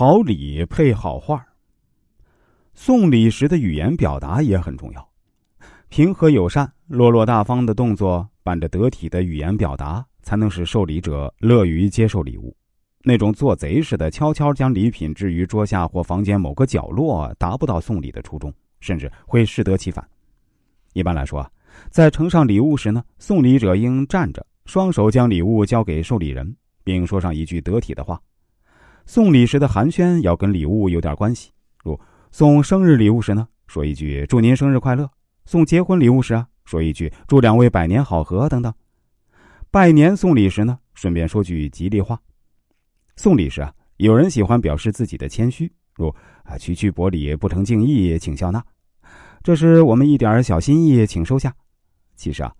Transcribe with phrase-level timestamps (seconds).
[0.00, 1.44] 好礼配好话。
[2.72, 5.08] 送礼时的语言表达也很重要，
[5.88, 12.56] 平和友善、落落大方的动作伴着得体的语言表达，才能使受礼者乐于接受礼物。
[13.02, 20.08] 那种做贼似的悄悄将礼品置于桌下或房间某个角落，达不到送礼的初衷，甚至会适得其反。
[20.92, 21.44] 一般来说，
[21.90, 26.54] 在呈上礼物时呢，送礼者应站着，双手将礼物交给受礼人，
[26.84, 28.16] 并说上一句得体的话。
[29.08, 31.50] 送礼时的寒暄要跟礼物有点关系，
[31.82, 31.98] 如
[32.30, 35.06] 送生日礼物时呢，说一句“祝您生日快乐”；
[35.46, 38.70] 送结婚礼物时啊，说一句“祝两位百年好合”等等。
[39.70, 42.20] 拜年送礼时呢，顺便说句吉利话。
[43.16, 48.62] 送礼时啊，有人喜欢表示自己的谦虚，如“啊，区区薄礼不成敬意，请笑纳”，
[49.42, 51.50] 这是我们一点小心意，请收下。
[52.14, 52.54] 其实啊，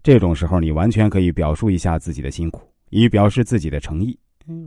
[0.00, 4.16] 这种时候你完全可以表述一下自己的辛苦，以表示自己的诚意，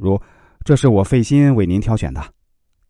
[0.02, 0.22] 如。
[0.64, 2.24] 这是我费心为您挑选的。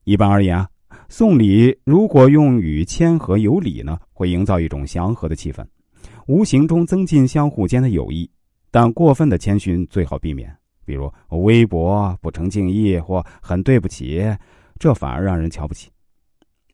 [0.03, 0.67] 一般而言啊，
[1.07, 5.65] 送礼如果用语谦和有礼呢，会营造一种祥和的气氛，
[6.27, 8.29] 无形中增进相互间的友谊。
[8.71, 10.53] 但过分的谦逊最好避免，
[10.85, 14.21] 比如微薄、不成敬意或很对不起，
[14.79, 15.89] 这反而让人瞧不起。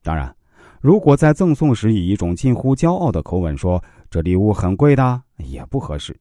[0.02, 0.36] 当然，
[0.82, 6.16] 如果在赠送时以一种近乎骄傲的口吻说“这礼物很贵的”，也不合适。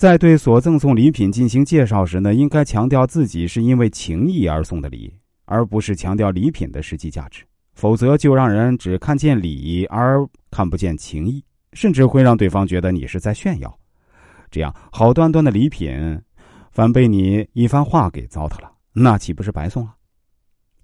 [0.00, 5.12] 在对所赠送礼品进行介绍时呢，应该强调自己是因为情谊而送的礼，
[5.44, 7.44] 而不是强调礼品的实际价值。
[7.74, 13.78] 否则，就让人只看见礼而看不见情谊，甚至会让对方觉得你是在炫耀。
[14.50, 16.18] 这样好端端的礼品，
[16.70, 19.92] 反被你一番话给糟蹋了，那岂不是白送了？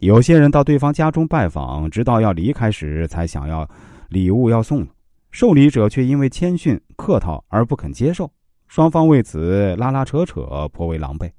[0.00, 3.66] 有些人到对方家中拜访，直到要离开时才想要
[4.10, 4.86] 礼物要送，
[5.30, 8.30] 受礼者却因为谦逊客套而不肯接受。
[8.68, 11.30] 双方为此拉拉扯扯，颇为狼狈。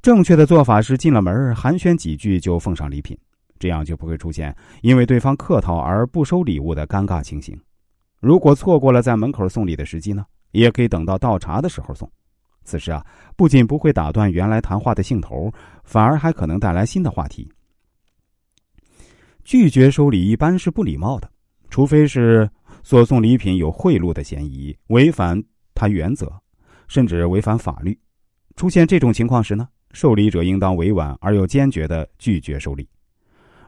[0.00, 3.18] 正确的做法是进了门寒暄几句就奉上礼品，
[3.58, 7.60] 这样就不会出现因为对方客套而不收礼物的尴尬情形。
[8.20, 12.08] 如果错过了在门口送礼的时机呢，也可以等到倒茶的时候送。
[12.64, 13.04] 此时啊，
[13.36, 17.50] 不仅不会打断原来谈话的兴头，反而还可能带来新的话题。
[19.42, 21.30] 拒绝收礼一般是不礼貌的，
[21.70, 22.48] 除非是
[22.82, 25.42] 所送礼品有贿赂的嫌疑，违反。
[25.78, 26.30] 他原则，
[26.88, 27.96] 甚至违反法律。
[28.56, 32.88] 出现这种情况时呢，受礼者应当委婉而又坚决的拒绝收礼。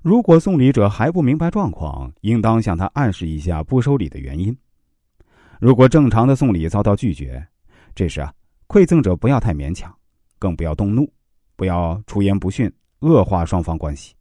[0.02, 4.56] 如果送礼者还不明白状况，应当向他暗示一下不收礼的原因。
[5.60, 7.46] 如果正常的送礼遭到拒绝，
[7.94, 8.32] 这时啊，
[8.66, 9.94] 馈赠者不要太勉强，
[10.38, 11.08] 更不要动怒，
[11.54, 14.14] 不要出言不逊，恶化双方关系。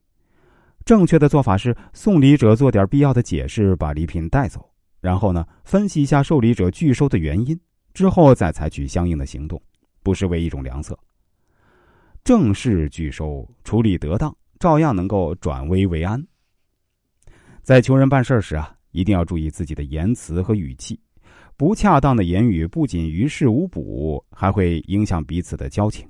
[0.86, 4.70] 正确的做法是，送礼者做点必要的解释，把礼品带走，
[5.02, 7.60] 然后呢，分析一下受礼者拒收的原因。
[8.00, 9.62] 之后再采取相应的行动，
[10.02, 10.98] 不失为一种良策。
[12.24, 16.26] 正式拒收，处理得当，照样能够转危为安。
[17.62, 20.98] 在求人办事时啊，一定要注意自己的言辞和语气，
[21.58, 26.10] 不恰当的言语不仅于事无补，还会影响彼此的交情。